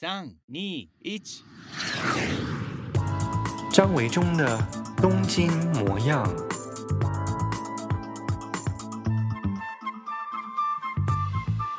[0.00, 0.88] 三、二、一。
[3.72, 4.56] 张维中的
[4.98, 6.24] 东京模样。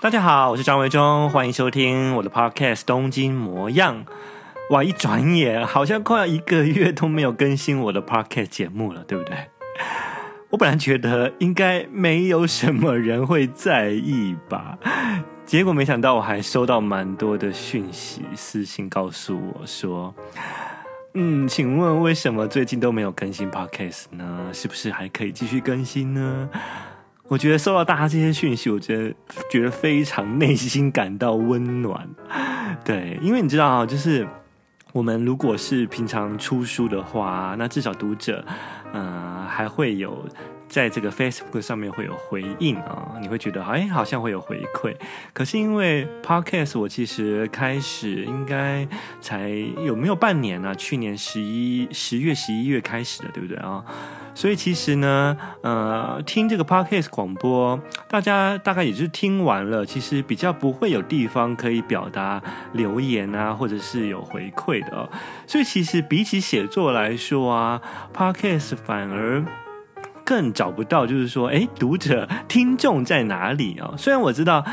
[0.02, 4.04] 大家好，我是张维中，欢迎收听我的 podcast《东京模样》。
[4.72, 9.50] 哇，一转眼好像快要一个月都没有更新我的 podcast 节目了，对不对？
[10.50, 14.78] 我本来觉得应该没有什么人会在意吧。
[15.50, 20.14] 结果没想到，我还收到蛮多的讯息、私信告诉我说
[21.16, 24.52] ：“嗯，请问为什么最近都没有更新 Podcast 呢？
[24.54, 26.48] 是不是还可以继续更新呢？”
[27.30, 29.16] 我觉得收到大家这些讯息，我觉得
[29.50, 32.08] 觉得非常内心感到温暖。
[32.86, 34.28] 对，因为你知道啊，就是
[34.94, 38.46] 我们如果是平常出书的话，那至少读者，
[38.94, 40.24] 嗯、还会有。
[40.70, 44.96] 在这个 Facebook 上面会有回应啊，你会觉得哎，好像会有回馈。
[45.34, 48.88] 可是因为 Podcast 我其实开始应该
[49.20, 49.50] 才
[49.84, 50.74] 有没有半年呢？
[50.76, 53.84] 去年十一十月十一月开始的，对不对啊？
[54.36, 57.78] 所以其实呢，呃，听这个 Podcast 广播，
[58.08, 62.42] 大家大概也就是听完了，其实比较不会有地方可以表达
[62.74, 65.10] 留言啊，或者是有回馈的哦。
[65.48, 67.82] 所以其实比起写作来说啊
[68.16, 69.44] ，Podcast 反而。
[70.30, 73.96] 更找不到，就是说，诶，读者、听众在哪里啊？
[73.98, 74.64] 虽然我知道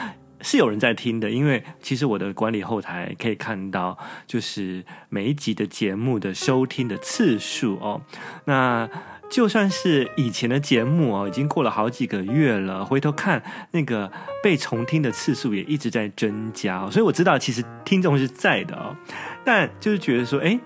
[0.42, 8.02] 是有人在听的，因为其实我的管理后台可以看到，就是每一集的节目的收听的次数哦。
[8.44, 8.86] 那
[9.30, 18.94] 就算是以前的节目哦，已经过了好几个月了，回头看那个被重听的次数也一直在增加，所以我知道其实听众是在的哦。
[19.42, 20.60] 但就是觉得说，诶。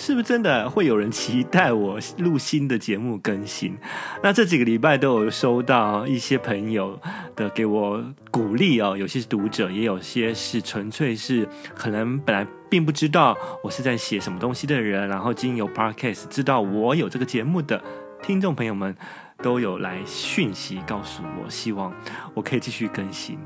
[0.00, 3.76] 是不是真的会有人期待我录新的节目更新？
[4.22, 6.98] 那这几个礼拜都有收到一些朋友
[7.36, 17.82] 的给我鼓励哦，有些是读者，也有些是纯粹是可能本来并不知道我是在写什么东西的人，然后经由 Podcast 知道我有这个节目的
[18.22, 18.96] 听众朋友们
[19.42, 21.92] 都有来讯息告诉我，希望
[22.32, 23.38] 我可以继续更新。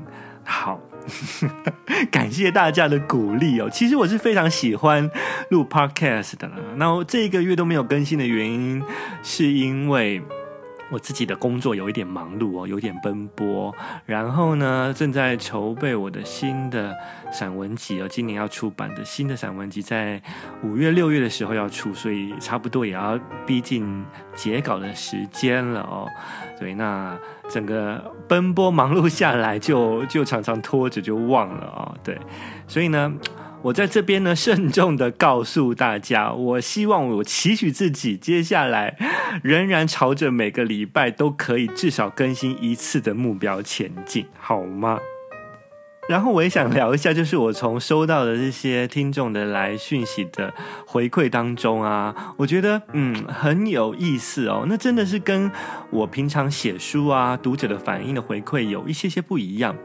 [0.45, 0.79] 好。
[2.09, 3.69] 感谢大家的鼓励哦。
[3.71, 5.09] 其实我是非常喜欢
[5.49, 6.55] 录 Podcast 的啦。
[6.77, 8.83] 那我这一个月都没有更新的原因，
[9.21, 10.23] 是因为。
[10.91, 13.75] 我自己的工作有一点忙碌哦，有点奔波，
[14.05, 16.95] 然后呢，正在筹备我的新的
[17.31, 20.21] 散文集哦，今年要出版的新的散文集，在
[20.63, 26.07] 五月六月的时候要出，所以差不多也要逼近截稿的时间了哦。
[26.57, 27.17] 所以那
[27.49, 31.97] 整个奔波忙碌下来就，就就常常拖着就忘了哦。
[32.03, 32.19] 对，
[32.67, 33.11] 所以呢。
[33.65, 38.95] 我在这边呢， 慎重的告诉大家，我希望我期许自己，接下来
[39.41, 44.99] 仍然朝着每个礼拜都可以至少更新一次的目标前进，好吗？
[46.07, 50.53] 然后我也想聊一下，就是我从收到的这些听众的来讯息的
[50.85, 55.51] 回馈当中啊，我觉得嗯很有意思哦，那真的是跟
[55.89, 59.75] 我平常写书啊，读者的反应的回馈有一些些不一样。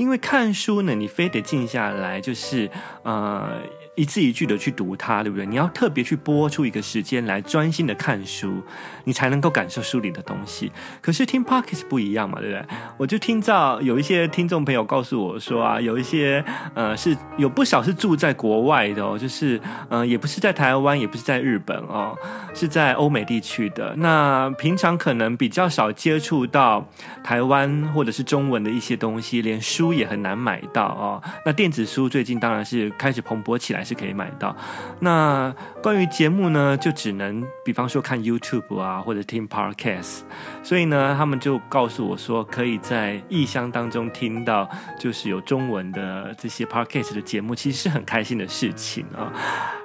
[0.00, 2.70] 因为看书呢，你非得静下来，就是
[3.02, 3.60] 呃。
[4.00, 5.44] 一字一句的去读它，对不对？
[5.44, 8.62] 你要特别去拨出一个时间来专心的看书，
[9.04, 10.72] 你才能够感受书里的东西。
[11.02, 12.64] 可是听 Podcast 不一样嘛，对不对？
[12.96, 16.42] 我就听到有一些听众朋友告诉我说啊，有一些
[16.74, 19.60] 呃是有不少是住在国外的哦，就是
[19.90, 22.16] 呃也不是在台湾，也不是在日本哦，
[22.54, 23.94] 是在欧美地区的。
[23.96, 26.88] 那平常可能比较少接触到
[27.22, 31.22] 台湾或者是中文的一些东西，连书也很难买到哦。
[31.44, 33.84] 那电子书最近当然是开始蓬勃起来。
[33.90, 34.56] 是可以买到。
[35.00, 35.52] 那
[35.82, 40.20] 关于节目呢，就只能比方说看 YouTube 啊，或者听 Podcast。
[40.62, 44.68] 所以呢，他们就告诉我说，可以在异乡当中听到，
[44.98, 49.32] 就是有中文的这些 Podcast 的节目，其实是很开心的事情啊。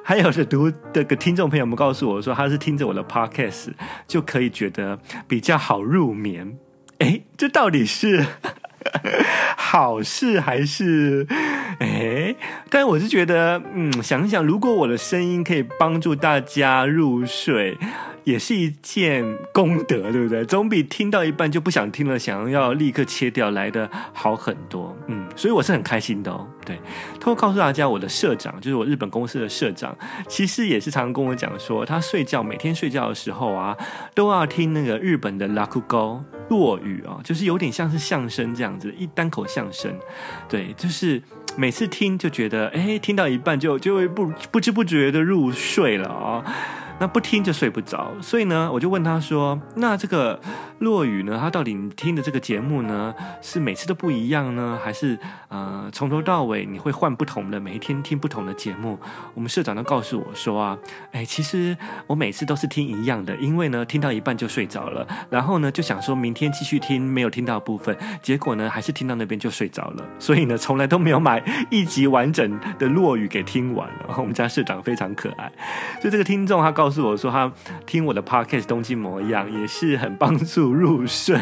[0.03, 3.73] 还有是读的个听众朋友们告诉我说，他是听着我的 Podcast
[4.07, 6.59] 就可以觉得比较好入眠。
[6.99, 8.23] 诶，这到底是？
[9.57, 11.25] 好事还是
[11.79, 12.35] 哎？
[12.69, 17.77] 但我是觉得，嗯，想一想，如果我的声音可以帮助大家入睡。
[18.25, 19.23] 也是一件
[19.53, 20.43] 功德，对不对？
[20.45, 24.95] 总比听到一半就不想听了，想要立刻切掉来的好很多。
[25.07, 26.45] 嗯，所以我是很开心的哦。
[26.65, 26.75] 对，
[27.19, 29.95] 偷偷告诉大家，我的社长就是我日本公司的社长，
[30.27, 33.77] 其实也是常常跟我讲说，他睡觉每天睡觉的时候啊，
[34.15, 39.95] 都要听那个日本的落语落语啊，就是有点像是相声这样子，一单口相声。
[40.49, 41.21] 对，就是
[41.55, 46.43] 每次听就觉得，哎，听到一半就就会不不知不觉的入睡了啊。
[46.97, 50.39] 那不听就睡不着，所以呢，我就问他说：“那这个
[50.79, 55.19] 落雨呢，他到底听的这个节目呢，是每次都不一样呢，还是
[55.49, 58.97] 呃从头到尾你会换不同的，每一天听不同的节目？”
[59.35, 60.77] 我们社长都告诉我说啊，
[61.11, 61.75] 哎，其实
[62.07, 74.15] 我每次都是听一样的，因为呢听到一半就睡着了，然后呢就想说明天继续听没有听到部分，结果呢还是听到那边就睡着了，所以呢从来都没有买一集完整的落雨给听完了。
[74.17, 75.51] 我们家社长非常可爱，
[76.01, 77.51] 就这个听众他告告诉我说，他
[77.87, 81.35] 听我的 podcast《东京模样》也是很帮助入睡。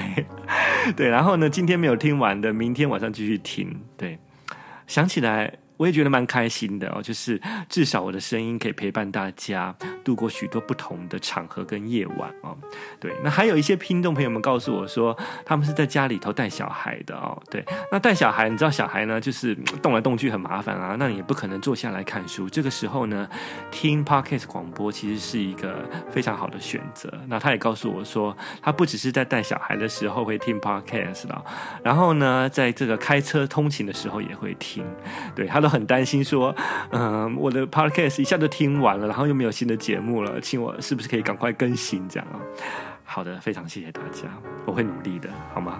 [0.96, 3.82] 对，然后呢，今天没有听完的，明天晚上继续听。
[3.98, 4.18] 对，
[4.88, 5.63] 想起来。
[5.78, 12.56] 我也觉得蛮开心的哦，就是至少我的声音可以陪伴大家度过许多不同的场合跟夜晚哦。
[13.00, 17.42] 对，那还有一些听众朋友们告诉我说，他们是在家里头带小孩的哦。
[17.50, 22.48] 对，那带小孩，你知道小孩呢，就是动来动去很麻烦啊，那你也不可能坐下来看书。
[22.48, 23.28] 这个时候呢，
[23.72, 27.12] 听 Podcast 广播其实是一个非常好的选择。
[27.28, 31.44] 那他也告诉我说，他不只是在带小孩的时候会听 Podcast 了，
[31.84, 34.86] 然后呢，在这个开车通勤的时候也会听。
[35.36, 35.63] 对，他。
[35.64, 36.54] 都很担心说，
[36.92, 42.38] 嗯、我的 podcast 一下就听完了，然后又没有新的节目了，请我是不是可以赶快更新这样啊？
[43.06, 44.28] 好的，非常谢谢大家，
[44.66, 45.80] 我会努力的，好吗？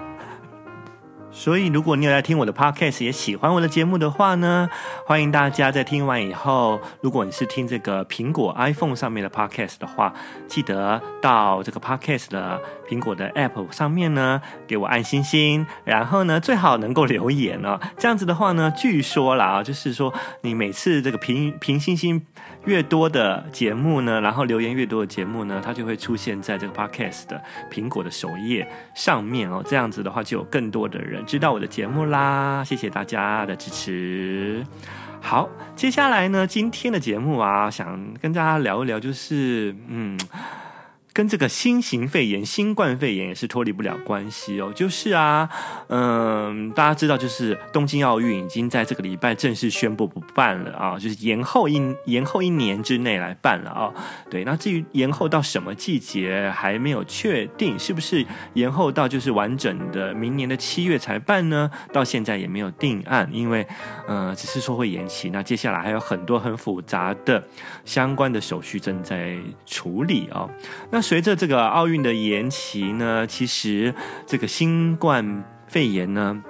[1.36, 4.70] 所以，如果你有在听我的 podcast，也喜欢我的节目的话呢，
[5.04, 10.14] 欢迎大家在听完以后，如果你是听这个苹果 iPhone 上面的 podcast 的话，
[10.48, 17.80] 记得到这个 podcast 的苹果的 App 上面呢，给我按星星，然后呢，最好能够留言哦。
[17.98, 22.24] 这样子的话呢，据说啦，就是说你每次这个评评星星
[22.66, 27.42] 越多的节目呢，然后留言越多的节目呢，它就会出现在这个 podcast 的
[27.72, 29.64] 苹果的首页上面哦。
[29.66, 31.23] 这样子的话，就有更多的人。
[31.26, 34.66] 知道我的节目啦，谢谢大家的支持。
[35.22, 40.20] 好，接下来呢，今天的节目啊，想跟大家聊一聊，就是嗯。
[41.14, 44.74] 跟这个新型肺炎、新冠肺炎也是脱离不了关系哦。
[44.76, 45.48] 就是啊，
[45.88, 53.94] 嗯，大家知道，就是东京奥运已经在这个礼拜正式宣布不办了啊，就是延后一延后一年之内来办了啊。
[54.30, 61.70] 对，那至于延后到什么季节还没有确定，是不是延后到就是完整的明年的七月才办呢？
[61.92, 63.68] 到现在也没有定案，因为
[64.08, 65.30] 嗯，只是说会延期。
[65.30, 67.44] 那接下来还有很多很复杂的
[67.86, 69.38] 相关的手续正在
[69.68, 70.50] 处理哦。
[70.90, 73.94] 那随着这个奥运的延期呢，其实
[74.26, 76.42] 这个新冠肺炎呢，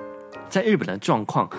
[0.48, 1.50] 在日本的状况，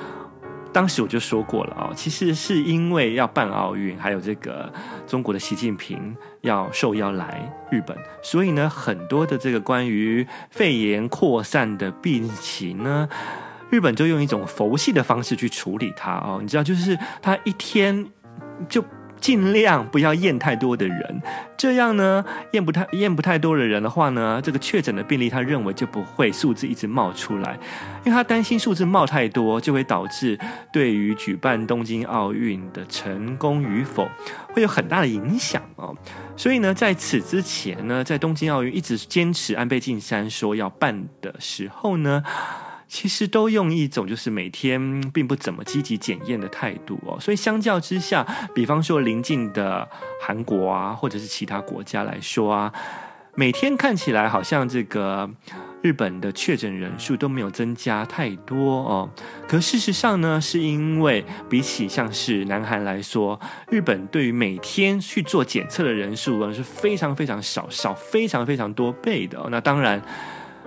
[0.73, 4.73] 当时我就说过了啊，其实是因为要办奥运，还有这个
[5.09, 13.09] 中国的习近平要受邀来日本，所以呢，很多的这个关于肺炎扩散的病情呢，
[13.71, 18.07] 日本就用一种佛系的方式去处理它哦，你知道，就是他一天
[18.69, 18.85] 就。
[19.25, 21.23] 尽量不要验太多的人，
[21.57, 27.59] 这样呢，验不太验不太多的人的话呢，这个确诊的病例他认为就不会数字一直冒出来，
[28.05, 30.39] 因为他担心数字冒太多，就会导致
[30.71, 34.07] 对于举办东京奥运的成功与否
[34.53, 35.97] 会有很大的影响哦。
[36.37, 42.23] 所以呢，在此之前呢，在东京奥运一直坚持安倍晋三说要办的时候呢。
[42.95, 48.25] 其实都用一种就是每天并不怎么积极检验的态度哦，所以相较之下，
[48.55, 49.89] 比方说邻近的
[50.23, 52.73] 韩国啊，或者是其他国家来说啊，
[53.35, 55.29] 每天看起来好像这个
[55.83, 59.11] 日本的确诊人数都没有增加太多哦。
[59.49, 69.45] 可事实上呢，是因为比起像是南韩来说，日本对于每天去做检测的人数呢是非常非常少，少非常非常多倍的。
[69.51, 70.01] 那当然。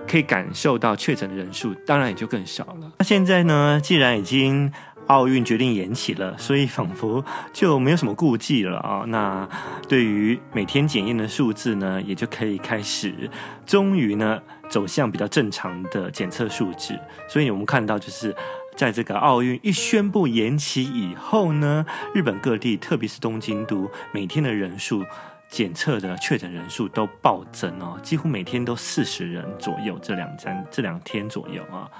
[0.08, 2.90] 可以感受到确诊的人数，当然也就更少了。
[2.98, 4.72] 那现在呢，既然已经
[5.06, 9.04] 奥运决定延期了，所以仿佛就没有什么顾忌了啊。
[9.06, 9.48] 那
[9.88, 13.30] 对于每天检验的数字呢，也就可以开始，
[13.64, 16.98] 终于呢走向比较正常的检测数值。
[17.28, 18.34] 所以我们看到，就是
[18.76, 25.04] 在这个奥运一宣布延期以后呢，日本各地，特别是东京都，每天的人数。
[25.48, 29.98] 检测的确诊人数都暴增哦，几乎每天都四十人左右。
[30.00, 31.90] 这两天这两天左右啊，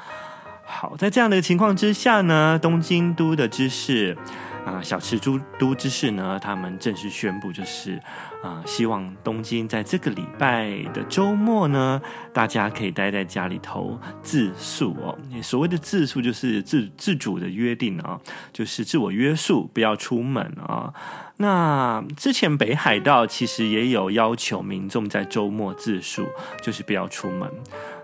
[0.65, 4.17] 好，在这样的情况之下呢，东京都的知事
[4.67, 8.01] 啊，小池都都知事呢，他们正式宣布，就是
[8.43, 12.01] 啊，希望东京在这个礼拜的周末呢，
[12.33, 15.19] 大家可以待在家里头自述哦。
[15.43, 18.21] 所谓的自述，就是自自主的约定啊，
[18.53, 20.95] 就是自我约束，不要出门啊。
[21.39, 26.25] 那之前北海道其实也有要求民众在周末自述，
[26.63, 27.51] 就是不要出门。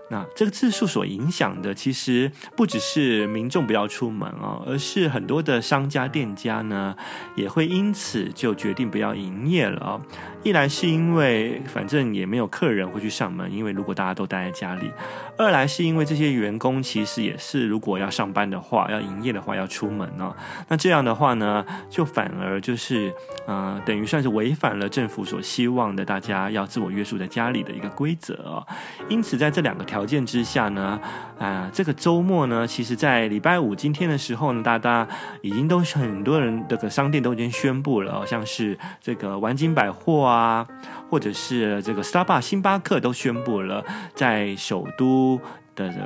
[0.09, 6.95] 那这个自述所影响的，其实不只是民众不要出门哦，而是很多的商家店家呢，
[7.35, 10.01] 也会因此就决定不要营业了哦。
[10.43, 14.89] 一来是因为反正也没有客人会去上门，因为如果大家都待在家里；
[15.37, 20.35] 二来是因为这些员工其实也是如果要上班的话，要营业的话要出门哦。
[20.67, 23.11] 那这样的话呢，就反而就是
[23.47, 28.65] 呃，等于算是违反了政府所希望的大家要自我约束在家里的一个规则哦。
[29.09, 30.99] 因此，在这两个条条件之下呢，
[31.39, 35.07] 啊、这个周末呢，其实，在礼拜五今天的时候呢，大家
[35.41, 40.67] 已经都很多人这个商店都已经宣布了，像是这个丸金百货啊，
[41.09, 45.39] 或者是这个 Starbucks 星巴克都宣布了，在首都
[45.77, 46.05] 的这个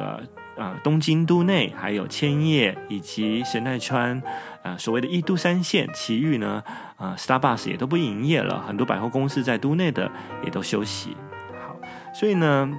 [0.64, 4.20] 啊、呃、东京都内，还有千叶以及神奈川
[4.62, 6.62] 啊、呃、所谓的一都三县，其余呢
[6.96, 10.12] 啊、呃、Starbucks 也都不营业了，很多百货公司在都内的
[10.44, 11.18] 也都休息。
[11.66, 11.76] 好，
[12.14, 12.70] 所以呢。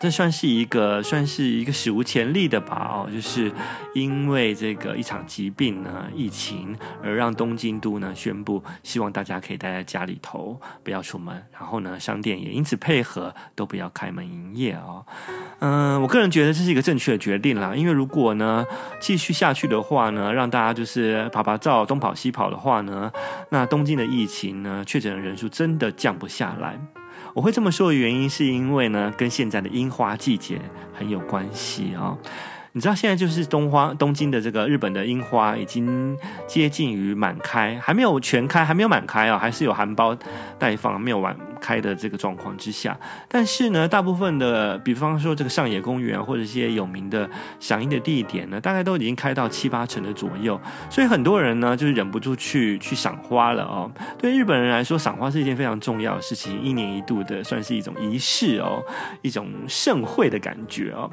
[0.00, 2.90] 这算是一个，算是一个史无前例的吧？
[2.90, 3.52] 哦，就是
[3.94, 11.44] 因为这个一场疾病呢，疫情而让东京都呢宣布，希望大家可以待在家里头，不要出门。
[11.52, 15.04] 然后呢，商店也因此配合，都不要开门营业哦。
[15.58, 18.64] 嗯，我个人觉得这是一个正确的决定啦，因为如果呢
[19.00, 23.12] 继续下去的话呢，让大家就是趴趴走，东跑西跑的话呢，
[23.50, 26.80] 那东京的疫情呢，确诊的人数真的降不下来。
[27.34, 30.60] 我会这么说的原因，是因为呢，跟现在的樱花季节
[30.92, 32.16] 很有关系啊、
[32.72, 40.16] 你知道现在就是东花东京的这个日本的樱花已经接近于满开，还没有全开，还没有满开啊、哦，还是有含苞
[40.58, 42.98] 待放，没有完开的这个状况之下。
[43.28, 53.90] 但是呢，大部分的，比方说这个上野公园或者一些有名的响应的地点呢，大概都已经开到七八成的左右，所以很多人呢就是忍不住去去赏花了哦。
[54.18, 58.82] 对日本人来说，赏花是一件非常重要的事情，一年一度的，算是一种仪式哦，
[59.22, 61.10] 一种盛会的感觉哦。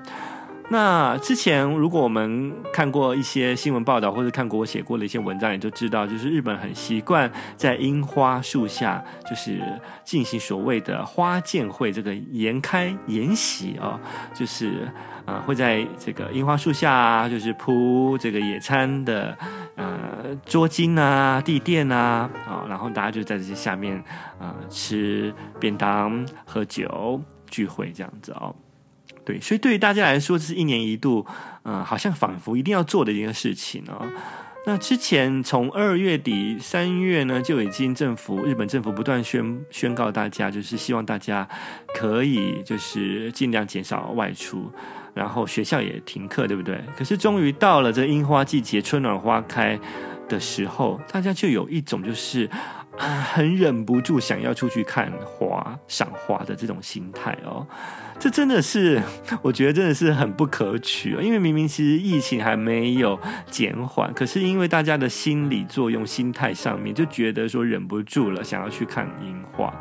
[0.70, 9.62] 那之前，如果我们看过一些新闻报道，或者看过我写过的一些文章，也就知道，就是日本很习惯在樱花树下，就是
[10.04, 13.98] 进行所谓的花见会，这个筵开筵席啊，
[14.34, 14.92] 就是、
[15.26, 19.38] 呃，会在这个樱花树下，就是铺这个野餐的
[19.76, 24.04] 呃桌巾啊、地垫啊，啊，然后大家就在这些下面
[24.38, 28.54] 啊、吃便当、喝酒、聚会这样子哦。
[29.28, 31.26] 对，所以对于大家来说，这是一年一度，
[31.64, 34.08] 嗯、好像仿佛一定要做的一个事情哦。
[34.66, 41.46] 那之前从二月底三月呢，就已经政府日本政府不断宣宣告大家，就是希望大家
[41.94, 44.72] 可以就是尽量减少外出，
[45.14, 46.82] 然后学校也停课，对不对？
[46.98, 49.78] 可是终于到了这樱花季节，春暖花开
[50.30, 52.50] 的时候，大家就有一种就是。
[52.98, 57.64] 啊，很忍不住想要出去看花、赏花的这种心态哦，
[58.20, 59.02] 这真的是
[59.42, 61.22] 我觉得真的是很不可取哦。
[61.22, 63.20] 因为明明其实疫情还没有
[63.50, 69.74] 减缓，可是因为大家的心理作用、心态上面就觉得说忍不住了，想要去看樱花。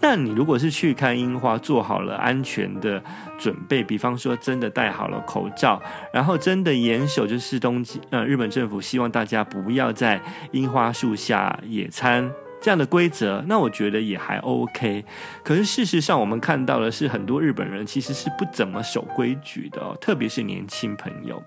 [0.00, 3.02] 那你如果是去看樱花，做好了安全的
[3.36, 5.80] 准备，比方说真的戴好了口罩，
[6.12, 10.20] 然后真的严守就是东京呃日本政府希望大家不要在
[10.52, 12.30] 樱花树下野餐。
[12.60, 15.04] 这样的规则，那我觉得也还 OK。
[15.44, 21.42] 可是事实上，我们看到的是很多日本人其实是不怎么守规矩的哦，特别是年轻朋友。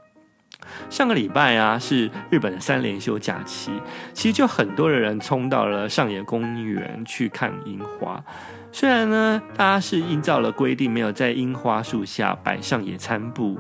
[0.89, 3.72] 上个礼拜啊，是日本的三连休假期，
[4.13, 8.24] 其实就很多的人冲到了上野公园去看樱花。
[8.72, 13.60] 虽然呢，大家是依照了规定，没有在樱花树下摆上野餐布，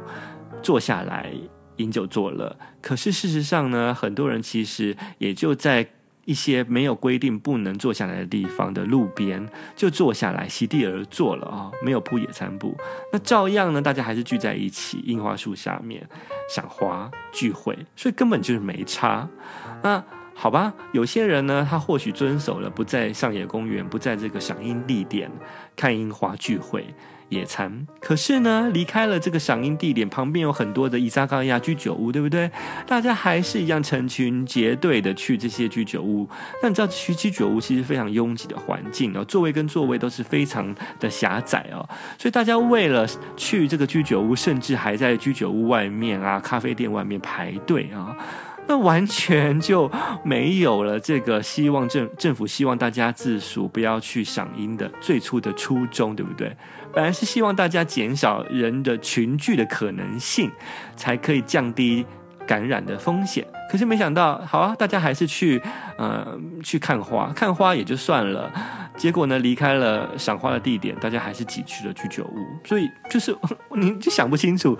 [0.61, 1.31] 坐下来
[1.77, 2.55] 饮酒作乐。
[2.81, 5.85] 可是事实上呢，很多人其实也就在。
[6.25, 12.75] 一些没有规定不能坐下来的地方的路边，就坐下来席地而坐了啊、哦，没有铺野餐布，
[13.11, 16.07] 那照样呢，大家还是聚在一起，樱花树下面
[16.49, 19.27] 赏花聚会，所以根本就是没差。
[19.81, 25.29] 那好吧，有些人呢，他或许遵守了不在上野公园，不在这个赏樱地点
[25.75, 26.85] 看樱花聚会。
[27.31, 32.51] 野餐，可是呢，离开了这个赏樱地点，旁边有很多的伊扎卡亚居酒屋，对不对？
[32.85, 36.27] 大家还是一样成群结队的去这些居酒屋。
[36.61, 41.87] 那你知道，去居酒屋其实非常拥挤的环境哦，座位跟座位都是非常的狭窄哦，
[42.19, 43.07] 所以大家为了
[43.37, 48.13] 去这个居酒屋，甚至还在居酒屋外面啊、咖啡店外面排队啊。
[48.71, 49.91] 那完全就
[50.23, 56.55] 没有了这个希望政政府希望大家自肃不要去赏樱的最初的初衷，对不对？
[56.93, 60.49] 本来是希望大家减少人的群聚的可能性，
[60.95, 62.05] 才可以降低
[62.47, 63.45] 感染的风险。
[63.69, 65.61] 可是没想到，好啊，大家还是去
[65.97, 68.49] 呃去看花，看花也就算了。
[68.95, 72.37] 结果呢，离开了赏花的地点，大家还是挤去了居酒屋。
[72.63, 73.35] 所以就是
[73.75, 74.77] 你就想不清楚，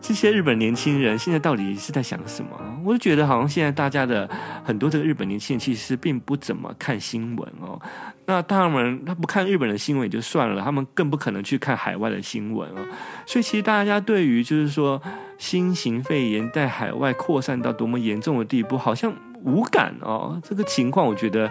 [0.00, 2.50] 这些日本年轻人现在到底是在想什么？
[2.84, 4.28] 我就觉得好像现在大家的
[4.64, 7.80] 很多这个日本年轻人其实并不怎么看新闻哦。
[8.26, 12.86] 那当然，他不看日本的新闻也就算了，他们更不可能去看海外的新闻哦。
[13.24, 15.00] 所以其实大家对于就是说
[15.38, 19.12] 新型肺炎在海外扩散到多么严重的地步，好像
[19.42, 20.40] 无感哦。
[20.44, 21.50] 这个情况我觉得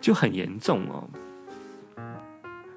[0.00, 1.08] 就很严重哦。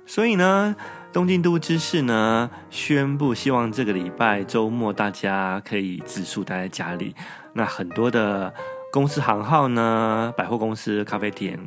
[0.05, 0.75] 所以呢，
[1.11, 7.15] 东京都知事呢宣布，希望这个礼拜周末大家可以自述待在家里。
[7.53, 8.53] 那很多的
[8.91, 11.59] 公司行号呢，百货公司、咖啡店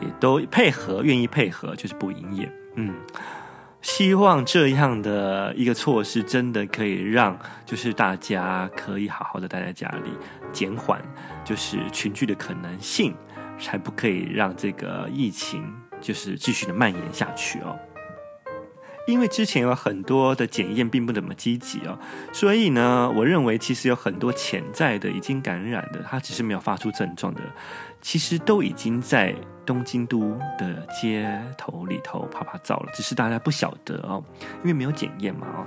[0.00, 2.50] 也都配合，愿意配合，就是不营业。
[2.76, 2.94] 嗯，
[3.82, 10.10] 希望这样的一个措施，真的可以让就是大家可以好好的待在家里，
[10.50, 10.98] 减缓
[11.44, 13.14] 就是群聚的可能性，
[13.58, 15.62] 才不可以让这个疫情。
[16.00, 17.76] 就是继续的蔓延下去哦，
[19.08, 21.98] 因为之前有很多的检验并不怎么积极哦，
[22.30, 27.40] 所以呢，我认为其实有很多潜在的已经感染的，他只是没有发出症状的，
[28.02, 29.34] 其实都已经在。
[29.68, 34.24] 东京都的街头里头趴趴走了，只是大家不晓得哦，
[34.62, 35.66] 因为没有检验嘛哦，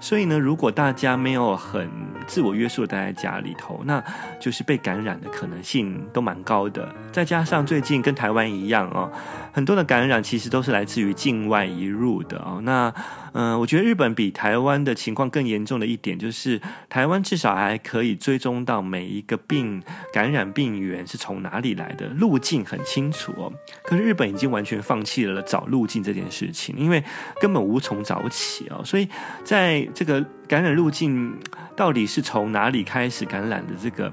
[0.00, 1.86] 所以呢，如果大家没有很
[2.26, 4.02] 自我约束待在家里头，那
[4.40, 6.88] 就是被感染的可能性都蛮高的。
[7.12, 9.12] 再加上最近跟台湾一样哦，
[9.52, 12.58] 很多的感染其实都是来自于境外移入的哦。
[12.62, 12.90] 那
[13.34, 23.41] 嗯，我觉得日本比台湾的情况更严重的一点就是，台湾至少还可以追踪到每一个病感染病源是从哪里来的，路径很清楚。
[23.82, 27.02] 可是日本已经完全放弃了找路径这件事情，因为
[27.40, 28.82] 根本无从找起哦。
[28.84, 29.08] 所以
[29.44, 31.34] 在这个感染路径
[31.74, 34.12] 到底是从哪里开始感染的这个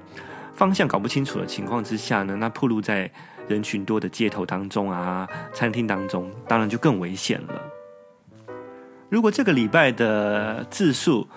[0.53, 3.11] 方向搞不清楚的情况之下呢，那暴露在
[3.47, 7.61] 人群多的街头当中啊，餐厅当中，当然就更危险了。
[9.09, 11.27] 如果这个礼拜的字数，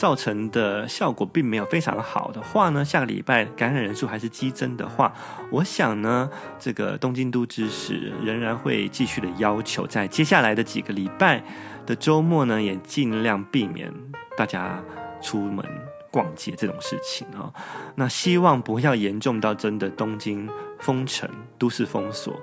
[0.00, 5.12] 造成的效果并没有非常好的话呢，下个礼拜感染人数还是激增的话，
[5.50, 11.44] 我想呢，这个东京都知事仍然会继续的要求，在接下来的几个礼拜
[11.84, 13.92] 的周末呢，也尽量避免
[14.38, 14.82] 大家
[15.20, 15.62] 出门
[16.10, 17.52] 逛街这种事情啊。
[17.94, 21.28] 那希望不要严重到真的东京封城、
[21.58, 22.34] 都市封锁，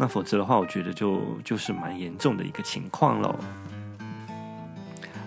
[0.00, 3.38] 那否则的话，我觉得就就是蛮严重的一个情况喽。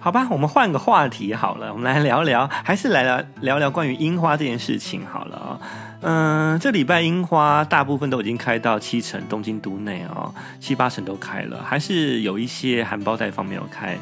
[0.08, 5.60] 好吧，我们换个话题好了，我们来聊聊，还是来聊聊聊关于樱花这件事情好了啊、
[6.00, 13.98] 嗯，这礼拜樱花大部分都已经开到七成，东京都内哦，七八成都开了，还是有一些含苞待放没有开。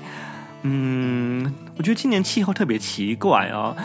[0.61, 3.75] 嗯，我觉得今年气候特别奇怪哦。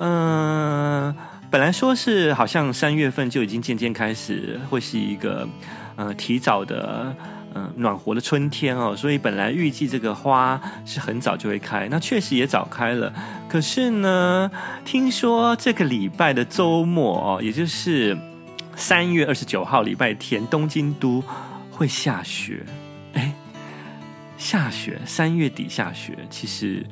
[0.00, 1.16] 嗯，
[1.50, 5.48] 本来说是好像三月份就已经渐渐开始会是一个
[5.96, 7.16] 呃提早的。
[7.54, 13.12] 嗯，暖和的春天哦，所以本来预计这个花是很早就会开，那确实也早开了。
[13.48, 14.50] 可是呢，
[14.84, 18.16] 听说这个礼拜的周末哦，也就是
[18.76, 21.22] 三月二十九号礼拜天，东京都
[21.70, 22.64] 会下雪。
[23.14, 23.32] 哎，
[24.38, 26.86] 下雪，三月底下雪，其实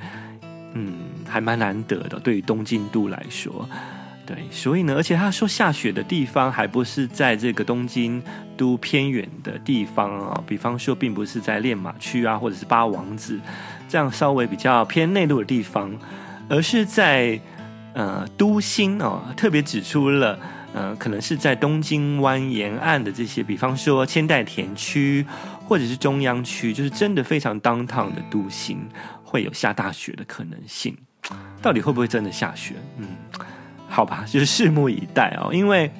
[0.74, 3.68] 嗯，还蛮难得的，对于东京都来说。
[4.28, 8.22] 对，所以呢，而且他说下雪的地方还不是在这个东京
[8.58, 13.40] 都偏远的地方啊，比方说，并不是在练马区啊，或者是八王子
[13.88, 15.90] 这样稍微比较偏内陆的地方，
[16.46, 17.40] 而是在
[17.94, 20.38] 呃都心哦，特别指出了
[20.74, 25.24] 呃，可能是在东京湾沿岸的这些，比方说千代田区
[25.66, 28.86] 或者是中央区，就是真的非常 downtown 的都心
[29.24, 30.94] 会有下大雪的可能性，
[31.62, 32.74] 到底会不会真的下雪？
[32.98, 33.06] 嗯。
[33.88, 35.52] 好吧，就是拭目以待哦。
[35.52, 35.90] 因为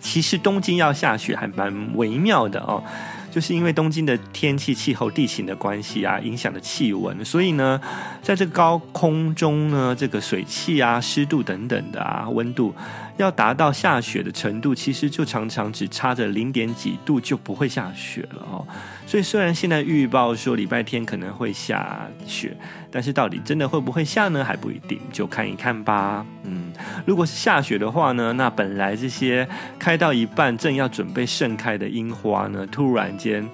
[0.00, 2.82] 其实东京要下雪还蛮微妙的哦，
[3.30, 7.80] 就是因为东京的天气、气候、地形的关系啊，影响的气温，所以呢，
[8.22, 12.74] 在这个高空中呢，这个水汽啊、湿度等等的啊，温度
[13.22, 18.66] 要达到下雪的程度，其实就常常只差着零点几度就不会下雪了哦。
[19.06, 22.56] 所以虽然现在预报说礼拜天可能会下雪，
[22.90, 24.44] 但是到底真的会不会下呢？
[24.44, 26.24] 还不一定，就看一看吧。
[26.44, 26.72] 嗯，
[27.04, 29.46] 如果是下雪的话呢，那本来这些
[29.78, 33.46] 开到一半正要准备盛开的樱花呢，突然间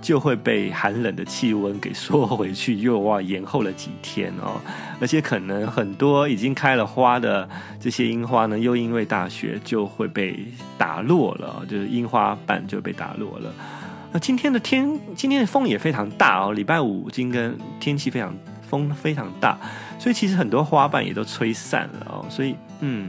[0.00, 4.60] 就会被寒冷的气温给缩回去，又哇延后了几天哦。
[5.00, 10.44] 而且可能很多已经开了花的这些樱花呢，又因为大雪就会被
[10.76, 13.52] 打落了，就是樱花瓣就被打落了。
[14.10, 16.52] 那今天的天，今天的风也非常大哦。
[16.52, 18.34] 礼拜五今天天气非常
[18.66, 19.58] 风非常大，
[19.98, 22.24] 所以其实很多花瓣也都吹散了哦。
[22.30, 23.08] 所以，嗯，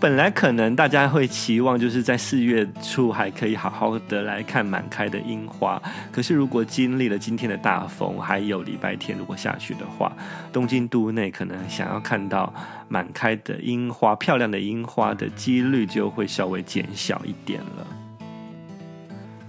[0.00, 5.80] 本来可能大家会期望就是在四月初还可以好好的来看满开的樱花，
[6.12, 10.12] 可是如果经历了今天的大风，还有礼拜天如果下雪的话，
[10.52, 12.52] 东京都内可能想要看到
[12.86, 17.86] 满开的樱花、漂亮的樱花的几率就会稍微减小一点了。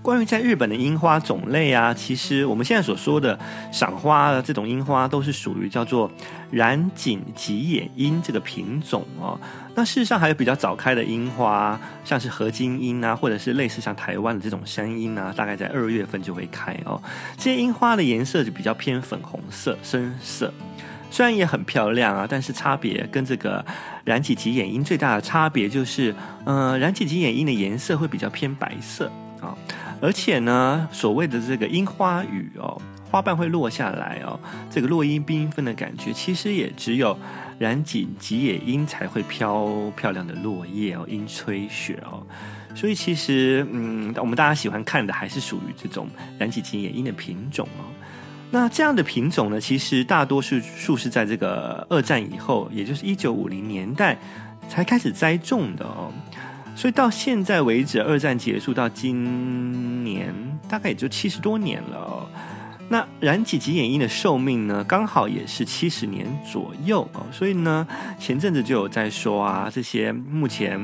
[0.02, 3.38] 关于在日本的樱花种类啊，其实我们现在所说的
[3.72, 6.10] 赏花的这种樱花，都是属于叫做
[6.52, 9.38] 染井吉野樱这个品种哦。
[9.76, 17.02] 那事实上还有比较早开的樱花，像是合金樱啊，或者是类似像台湾的这种山樱啊，大概在二月份就会开哦。
[17.38, 20.54] 这些樱花的颜色就比较偏粉红色、深色，
[21.12, 23.64] 虽然也很漂亮啊，但是差别跟这个
[24.06, 29.12] 染井吉眼樱最大的差别就是，嗯、呃，染井吉眼樱的颜色会比较偏白色
[29.42, 29.54] 啊。
[30.02, 37.18] 而且呢，所谓的这个樱花雨哦，花瓣会落下来哦，这个落英缤纷的感觉，其实也只有
[37.58, 42.26] 染井吉野樱才会飘漂亮的落叶哦，樱吹雪哦。
[42.76, 47.88] 所以其实，嗯，我们大家喜欢看的还是属于这种染井吉野樱的品种哦。
[48.52, 54.18] 那这样的品种呢，其实大多数数是在这个二战以后，也就是一九五零年代
[54.68, 56.12] 才开始栽种的哦。
[56.76, 60.34] 所以到现在为止，二战结束到今年，
[60.68, 62.30] 大概也就七十多年了。
[62.88, 67.26] 那染井吉野樱的寿命呢，刚好也是七十年左右哦。
[67.32, 67.88] 所以呢，
[68.20, 70.80] 前阵子就有在说啊，这些目前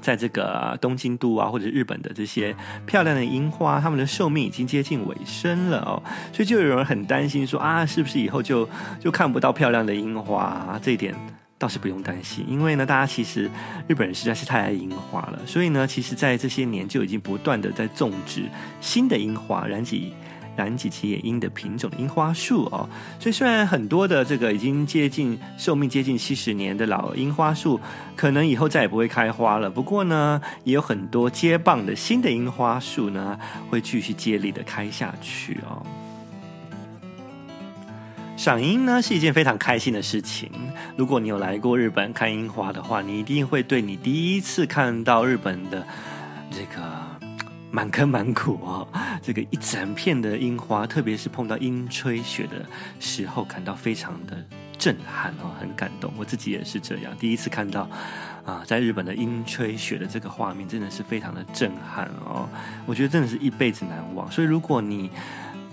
[0.00, 2.54] 在这个东京都啊，或者日本的这些
[2.86, 6.02] 漂亮的樱花，它们的寿命已经接近尾声了哦。
[6.32, 8.68] 所以就有人很担心说啊，是不是以后就
[8.98, 10.80] 就看不到漂亮的樱花啊？
[10.82, 11.14] 这一点。
[11.58, 13.50] 倒是不用担心，因为呢，大家其实
[13.88, 18.42] 日本人实在是太爱樱花了，所以呢，其实，在这些年就已经不断的在种植
[18.78, 20.12] 新的樱花，染井
[20.56, 22.88] 染井吉野樱的品种的樱花树哦。
[23.20, 27.80] 所以，虽然很多的这个已经接近寿命接近七十年的老樱花树，
[28.16, 33.38] 可能以后再也不会开花了，不过呢，也有很多接棒的新的樱花树呢，
[33.68, 35.84] 会继续接力的开下去哦。
[38.36, 40.50] 赏樱呢是一件非常开心的事情。
[40.94, 45.84] 如果你有来过日本看樱花的话，你一定会对你第一次看到日本的
[46.50, 46.82] 这个
[47.76, 48.88] 满坑满谷哦，
[49.20, 52.64] 这个一整片的樱花， 特别是碰到樱吹雪的
[52.98, 54.42] 时候，感到非常的
[54.78, 56.10] 震撼哦，很感动。
[56.16, 57.86] 我自己也是这样，第一次看到
[58.46, 62.48] 啊，在日本的樱吹雪的这个画面，真的是非常的震撼哦。
[62.86, 64.30] 我觉得真的是一辈子难忘。
[64.32, 65.10] 所以如果你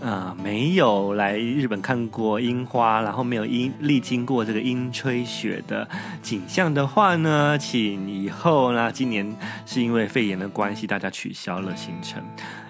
[0.04, 5.88] 呃，没有来日本看过樱花，然后没有经历经过这个樱吹雪的
[6.22, 9.34] 景象的话呢，请以后呢，今年
[9.66, 12.22] 是因为肺炎的关系，大家取消了行程。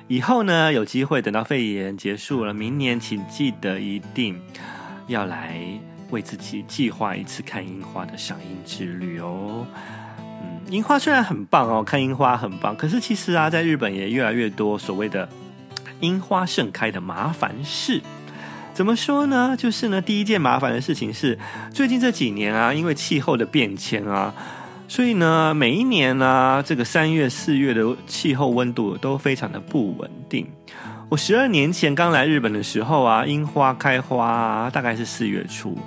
[0.08, 4.39] 以后呢，有机会等到肺炎结束了，明年请记得一定
[5.08, 5.60] 要来
[6.12, 9.65] 为自己计划一次看樱花的赏樱之旅哦。
[10.19, 15.28] 嗯，樱花虽然很棒哦，看樱花很棒，可是其实啊，在日本也越来越多所谓的。
[16.03, 18.01] 樱花盛开的麻烦事，
[18.73, 19.55] 怎么说呢？
[19.57, 21.39] 就是呢，第一件麻烦的事情是，
[21.73, 24.33] 最近这几年啊，因为气候的变迁啊，
[24.89, 30.45] 所以呢，每一年呢、这个三月、四月的气候温度都非常的不稳定。
[31.07, 35.77] 我十二年前刚来日本的时候啊，樱花开花、大概是四月初，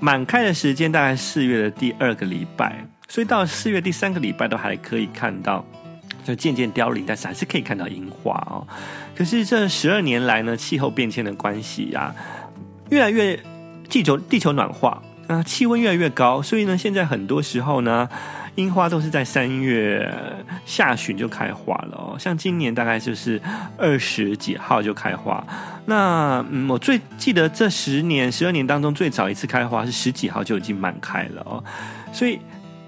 [0.00, 5.64] 满开的时间大概四月的第二个礼拜，所以到四月第三个礼拜都还可以看到。
[6.22, 8.66] 就渐渐凋零，但是还是可以看到樱花哦。
[9.20, 12.16] 可是这十二年来呢，气候变迁的关系呀、啊，
[12.88, 13.38] 越来越
[13.86, 18.08] 地球地球暖化啊，气温越来越高，所以呢，现在很多时候呢，
[18.54, 20.10] 樱花都是在三月
[20.64, 22.16] 下旬就开花了哦。
[22.18, 23.38] 像今年大概就是
[23.76, 25.46] 二十几号就开花。
[25.84, 31.62] 那嗯，我最记得这十年十二年当中最早一次开花是十几号就已经满开了哦，
[32.10, 32.38] 所以。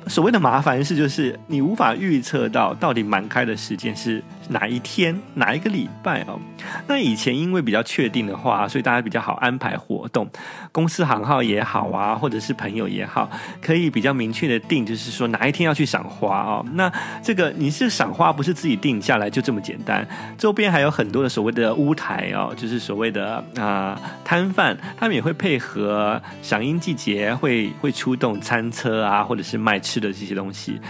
[0.08, 6.40] 所谓的麻烦事就是你无法预测到到底满开的时间是哪一天哪一个礼拜哦。
[6.86, 10.26] 那以前因为比较确定的话，所以大家比较好安排活动，
[10.72, 16.64] 公司行号也好啊，或者是朋友也好，可以比较明确的定，就是说哪一天要去赏花哦。
[16.72, 16.90] 那
[17.22, 20.06] 这个你是赏花，不是自己定下来就这么简单，
[20.38, 29.82] 周边还有很多的所谓的屋台哦，就是所谓的啊、摊贩，他们也会配合赏樱季节会会出动餐车啊，或者是卖。
[29.82, 30.80] 吃的这些东西，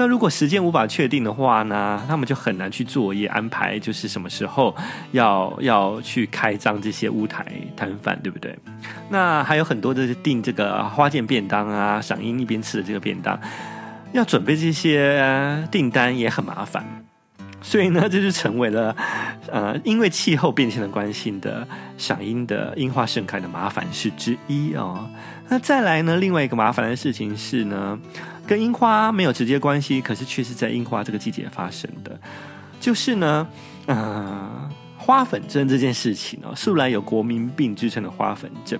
[0.00, 4.74] 那如果时间无法确定的话呢，他们就很难去作业安排，就是什么时候
[5.12, 7.44] 要要去开张这些屋台
[7.76, 8.58] 摊贩，对不对？
[9.10, 13.38] 那还有很多的订这个花见便当啊，赏樱一边吃的这个便当，
[14.12, 15.22] 要准备这些
[15.70, 16.82] 订单也很麻烦，
[17.60, 18.96] 所以呢，这就成为了
[19.52, 25.10] 呃，因为气候变迁的关系的赏樱的樱花盛开的麻烦事之一哦。
[25.50, 27.98] 那再来呢，另外一个麻烦的事情是呢。
[28.50, 32.18] 跟樱花没有直接关系，可是却是在樱花这个季节发生的。
[32.80, 33.46] 就是呢，
[33.86, 38.76] 呃，花粉症这件事情哦，素来有国民病之称的花粉症，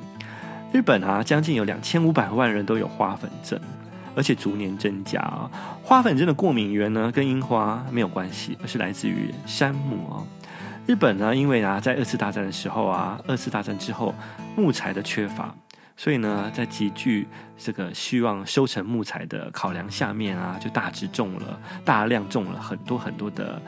[0.72, 3.60] 日本啊，将近有两千五百万人都有花粉症，
[4.16, 5.48] 而且逐年增加啊。
[5.84, 10.26] 花粉症的过敏源呢，跟樱花没有关系，而是来自于杉木哦。
[10.84, 14.12] 日本呢，因为啊，在二次大战的时候啊，二次大战之后
[14.56, 15.54] 木材的缺乏，
[16.02, 23.60] 所以呢，在极具这个希望收成木材的考量下面啊，就大致种了大量种了很多很多的。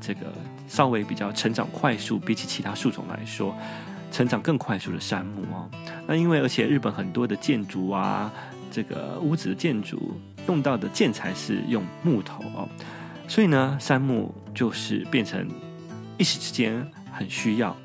[0.00, 0.20] 这个
[0.66, 3.54] 稍微比较成长快速，比起其他树种来说，
[4.10, 5.68] 成长更快速的杉木哦。
[6.06, 8.32] 那因为而且日本很多的建筑啊，
[8.70, 10.18] 这个屋子的建筑
[10.48, 12.66] 用到的建材是用木头哦，
[13.28, 15.46] 所以呢，杉木就是变成
[16.16, 17.76] 一时之间很需要。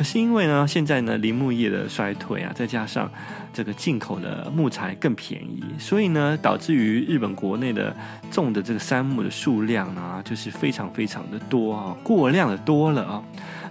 [0.00, 3.12] 可是因为呢，现在呢，林木业的衰退啊，再加上
[3.52, 7.94] 这个进口的木材更便宜，所以呢，导致于日本国内的
[8.30, 13.22] 种的这个杉木的数量啊，就是非常非常的多啊，过量的多了啊。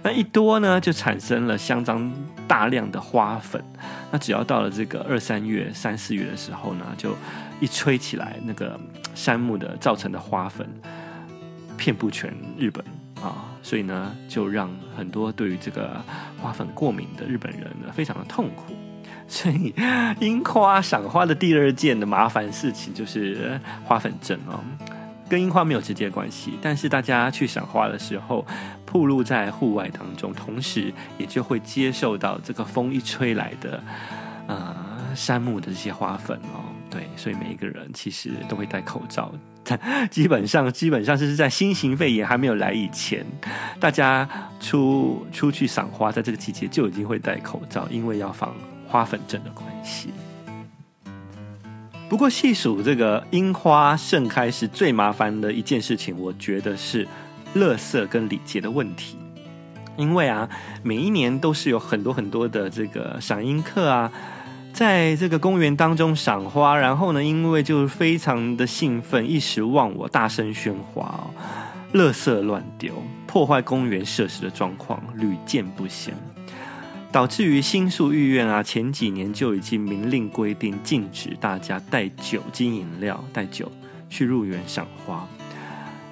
[0.04, 2.08] 那一多呢，就产生了相当
[2.46, 3.60] 大量的花粉。
[4.12, 7.16] 那只要到了这个二三月、三四月的时候呢，就
[7.58, 8.78] 一吹起来，那个
[9.16, 10.64] 杉木的造成的花粉
[11.76, 12.84] 遍布全日本。
[13.20, 16.02] 啊，所以呢，就让很多对于这个
[16.40, 18.74] 花粉过敏的日本人呢，非常的痛苦。
[19.30, 19.72] 所以，
[20.18, 24.58] 樱花赏花的第二件的麻烦事情就是花粉症哦，
[25.28, 28.44] 跟樱花没有直接关系，但是大家去赏花的时候，
[28.84, 33.80] 暴露在户外当中，同时也就会接受到这个风一吹来的，
[34.48, 34.74] 呃，
[35.14, 36.66] 杉木的这些花粉哦。
[36.90, 39.32] 对，所以每一个人其实都会戴口罩。
[40.10, 43.24] 基本上，基本上是在新型肺炎还没有来以前，
[43.78, 48.54] 大家出出去赏花，在这个季节就已经会戴口罩，因为要防
[48.88, 50.10] 花粉症的关系。
[52.08, 57.06] 不过，细数这个樱花盛开时最麻烦的一件事情，我觉得是
[57.54, 59.16] 垃圾跟礼节的问题。
[59.96, 60.48] 因为啊，
[60.82, 64.10] 每一年都是有很多很多的这个赏樱客啊。
[64.80, 71.28] 在这个公园当中赏花，然后呢，因为就非常的兴奋，一时忘我，大声喧哗哦，
[71.92, 72.94] 垃圾乱丢，
[73.26, 76.14] 破坏公园设施的状况屡见不鲜，
[77.12, 83.70] 导致于新宿御苑啊，前几年就已经明令规定，禁止大家带酒精饮料、带酒
[84.08, 85.28] 去入园赏花。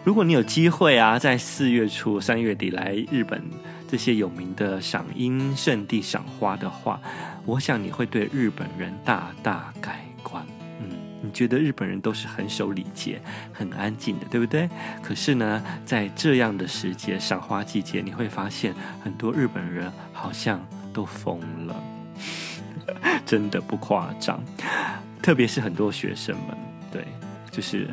[0.05, 3.43] 如果你有机会啊，在四月初、三月底来日本
[3.91, 7.01] 这些有名的赏樱圣地赏花的话，
[7.49, 10.45] 我想你会对日本人大大改观。
[10.81, 10.91] 嗯，
[11.23, 13.19] 你觉得日本人都是很守礼节、
[13.55, 14.69] 很安静的，对不对？
[15.03, 21.83] 可是呢，在这样的时节，赏花季节，你会发现很多日本人好像都疯了，
[23.25, 24.39] 真的不夸张。
[25.23, 26.55] 特别是很多学生们，
[26.93, 27.07] 对，
[27.59, 27.89] 就是。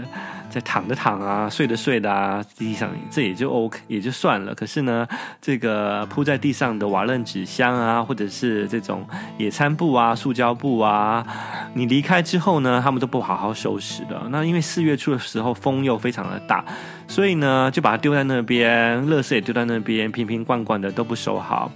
[0.47, 4.55] 在躺着躺啊，睡着睡的啊，地上这也就 OK，也就算了。
[4.55, 5.05] 可是呢，
[5.41, 9.05] 这个铺在地上的瓦楞纸箱啊，或者是这种
[9.37, 11.25] 野餐布啊、塑胶布啊，
[11.73, 14.21] 你离开之后呢，他们都不好好收拾的。
[14.29, 16.63] 那因为四月初的时候风又非常的大，
[17.05, 21.69] 所以呢，就把它丢在那边，垃圾也丢在那边，瓶瓶罐罐的都不收好。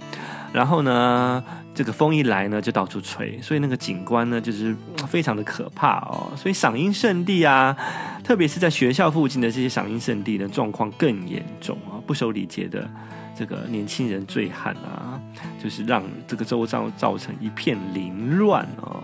[0.54, 1.44] 然后呢，
[1.80, 4.76] 这个风一来呢，就到处吹，所以那个景观呢，就是
[5.08, 6.30] 非常的可怕哦。
[6.36, 7.74] 所以赏樱圣地啊，
[8.22, 11.96] 特别是在学校附近的这些赏樱圣地呢，状况更严重啊。
[12.06, 12.86] 不守礼节的
[13.34, 15.18] 这个年轻人醉汉啊，
[15.58, 19.02] 就是让这个周遭造成一片凌乱哦。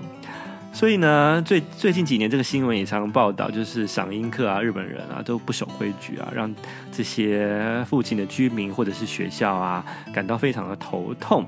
[0.70, 6.54] 所以呢，最最近几年这个新闻也常常报道，就是赏樱客啊，日本人啊都不守规矩啊，让
[6.92, 11.46] 这些附近的居民或者是学校啊感到非常的头痛。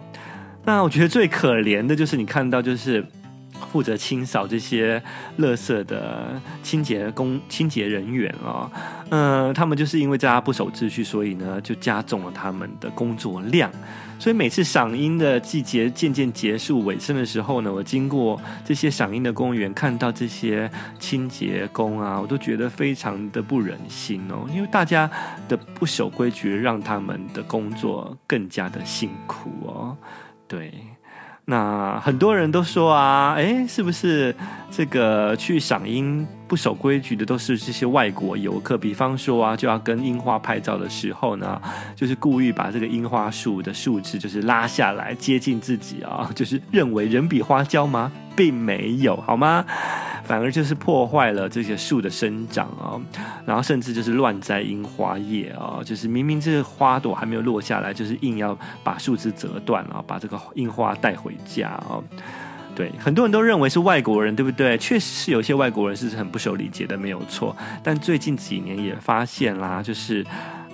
[0.65, 3.05] 那我觉得最可怜的就是你看到就是
[3.73, 5.03] 负责清扫这些
[5.39, 8.71] 垃圾的清洁工、清洁人员啊，
[9.11, 13.71] 嗯，他们就是因为大家不守秩序，所以呢就加重了他们的工作量。
[14.21, 25.09] 所以每次赏樱的季节渐渐结束尾声的时候呢，我经过这些赏樱的公园，看到这些清洁工啊，我都觉得非常的不忍心哦，因为大家
[25.49, 29.97] 的不守规矩，让他们的工作更加的辛苦哦。
[30.49, 30.73] 对，
[31.45, 34.35] 那很多人都说啊，哎，是不是
[34.71, 38.79] 这个去赏樱不守规矩的都是这些外国游客？
[38.79, 41.61] 比方说啊，就要跟樱花拍照的时候呢，
[41.95, 48.11] 就是故意把这个樱花树的树枝就是拉下来接近自己啊， 就是认为人比花娇吗？
[48.35, 49.65] 并没有，好吗？
[50.25, 53.01] 反而就是破坏了这些树的生长啊，
[53.45, 61.99] 然后甚至就是乱摘樱花叶啊，就是明明这个花朵还没有落下来，就是硬要把树枝折断啊，把这个樱花带回家啊。
[62.79, 64.79] 对，很多人都认为是外国人，对不对？
[64.79, 67.57] 确实是有些外国人是很不受理解的，没有错。
[67.83, 70.25] 但最近几年也发现啦，就是，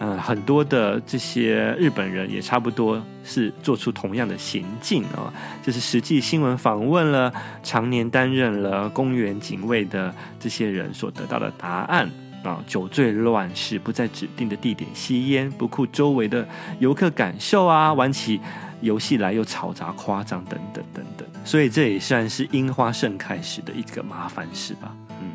[0.01, 12.07] 嗯、呃，很多的这些日本人也差不多是做出同样的行径哦，就是实际新闻访问了常年担任了公园警卫的这些人所得到的答案
[12.43, 16.47] 啊，酒醉乱世，不在指定的地点吸烟，不顾周围的
[16.81, 18.39] 游客感受啊，玩起
[18.83, 21.03] 游戏来又嘈杂夸张等等等，
[21.45, 24.95] 所以这也算是樱花盛开时的一个麻烦事吧。
[25.21, 25.31] 嗯，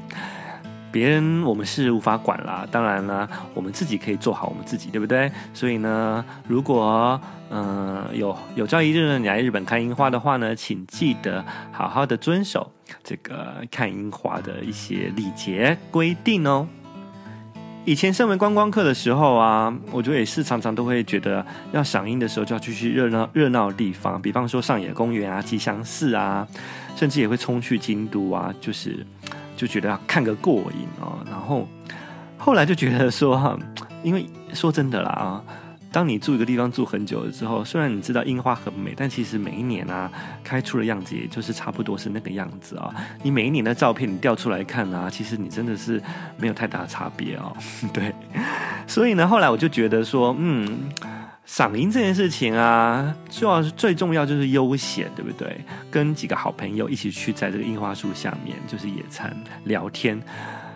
[0.92, 5.32] 别人我们是无法管啦，当然啦，我们自己可以做好我们自己，对不对？
[5.54, 7.20] 所以呢，如果
[7.52, 12.72] 嗯、有有朝一日你来日本看樱花的话呢，请记得好好的遵守
[13.04, 16.68] 这个看樱花的一些礼节规定哦。
[17.90, 26.48] 以前身为观光客的时候啊，我觉得也是常常都会觉得要赏樱的时候就要去去热闹热闹的地方，比方说上野公园啊、吉祥寺啊，
[26.96, 29.04] 甚至也会冲去京都啊，就是
[29.58, 31.18] 就觉得要看个过瘾哦。
[31.26, 31.68] 然后
[32.38, 33.60] 后来就觉得说，
[34.04, 34.24] 因为
[34.54, 35.44] 说真的啦啊。
[35.92, 40.12] 当你住一个地方住很久了之后，虽然你知道樱花很美，但其实每一年啊
[40.44, 42.96] 开出的样子也就是差不多是那个样子啊、哦。
[43.24, 46.02] 你每一年的照片你调出来看啊， 其实你真的是
[46.38, 47.56] 没有太大的差别哦。
[47.92, 48.14] 对，
[48.86, 50.90] 所以呢，后来我就觉得说，嗯，
[51.46, 55.60] 赏樱这件事情啊，最要最重要就是悠闲，对不对？
[55.90, 60.22] 跟几个好朋友一起去在这个樱花树下面就是野餐聊天，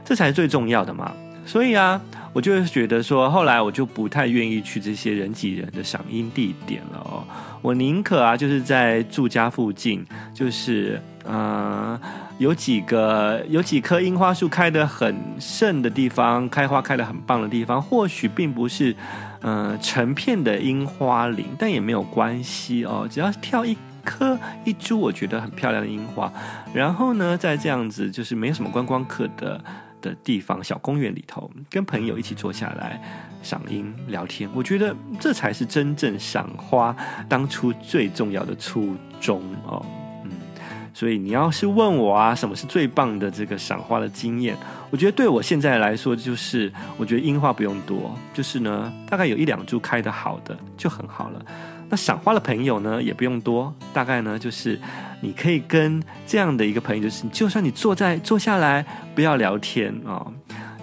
[0.04, 1.13] 这才是最重要的嘛。
[1.45, 2.02] 所以啊。
[2.34, 7.24] 我就会觉得说，后来我就不太愿意去这些人挤人的赏樱地点了哦。
[7.62, 11.98] 我宁可啊，就是在住家附近，就是嗯、
[12.39, 18.96] 有几个有几棵樱花树开得很盛的地方，开花开得很棒的地方，或许并不是
[19.41, 23.08] 嗯、成片的樱花林，但也没有关系哦。
[23.10, 26.34] 只要挑一棵一株我觉得很漂亮的樱花，
[26.74, 29.63] 然后呢，再这样子就是没有什么观光客的。
[30.04, 33.02] 的地方，小公园里头，跟朋友一起坐下来
[33.42, 36.96] 赏樱聊天，我觉得这才是真正赏花
[37.28, 39.84] 当初最重要的初衷哦。
[40.26, 40.32] 嗯，
[40.94, 44.56] 所以你要是问我啊，什么是最棒的这个赏花的经验？
[44.92, 51.46] 我觉得对我现在来说，就是我觉得樱花不用多，就是呢，大概有一两株开得好的就很好了。
[51.93, 54.79] 那赏花的朋友呢，也不用多，大概呢就是。
[55.21, 60.27] 你可以跟这样的一个朋友，就是就算你坐在坐下来，不要聊天啊、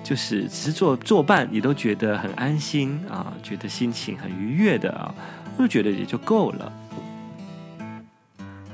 [0.03, 5.12] 就是只是坐坐伴，你都觉得很安心啊，觉得心情很愉悦的啊，
[5.59, 6.73] 就觉得也就够了。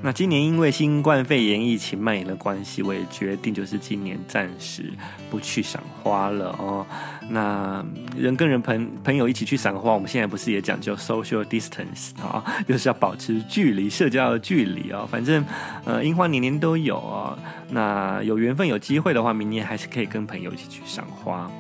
[0.03, 4.93] 那今年因为新冠肺炎疫情蔓延的关系，我也决定就是今年暂时
[5.31, 6.87] 不去赏花了哦。
[7.29, 7.85] 那
[8.17, 15.07] 人跟人朋朋友一起去赏花，我们现在不是也讲究 social distance 啊、 就是要保持距离，社交的距离哦。
[15.11, 15.45] 反正
[15.85, 17.37] 呃，樱花年年都有哦。
[17.71, 21.51] 那有缘分有机会的话，明年还是可以跟朋友一起去赏花。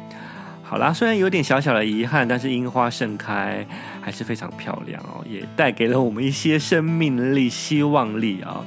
[0.62, 3.64] 好啦，虽然有点小小的遗憾，但是樱花盛开
[4.00, 8.64] 还是非常漂亮哦，也带给了我们一些生命力、希望力啊、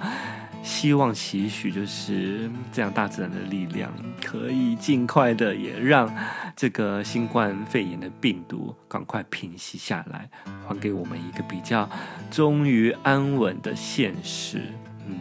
[0.64, 3.92] 希望期许就是这样，大自然的力量
[4.24, 6.14] 可以尽快的也让
[6.56, 10.30] 这个新冠肺炎的病毒赶快平息下来，
[10.68, 11.90] 还给我们一个比较
[12.30, 14.62] 终于安稳的现实。
[15.08, 15.18] 嗯，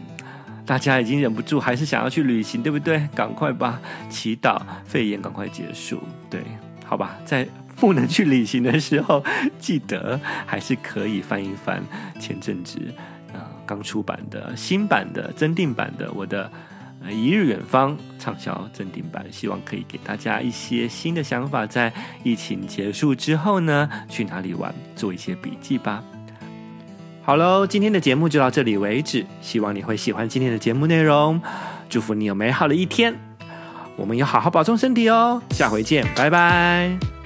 [0.66, 3.08] 大家已经忍不住，还是想要去旅行，对不对？
[3.14, 6.00] 赶快吧，祈祷肺炎赶快结束。
[6.28, 6.42] 对。
[6.84, 7.46] 好吧，在
[7.76, 9.22] 不能去旅行的时候，
[9.58, 11.82] 记得还是可以翻一翻
[12.18, 12.80] 前阵子
[13.68, 16.50] 刚出版的新版的增订版的我的
[17.10, 21.92] 《一日远方》畅销增订版，希望可以给大家一些新的想法，在
[22.24, 26.02] 疫情结束之后呢，去哪里玩，做一些笔记吧。
[27.22, 31.40] 好喽，今天的节目就到这里为止，希望你会喜欢今天的节目内容，
[31.90, 33.14] 祝福你有美好的一天。
[33.96, 37.17] 我们要好好保重身体哦，下回见，拜拜。